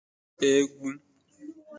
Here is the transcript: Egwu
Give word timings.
Egwu 0.51 0.89